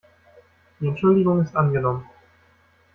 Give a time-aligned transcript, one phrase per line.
[0.79, 2.09] Die Entschuldigung ist angenommen.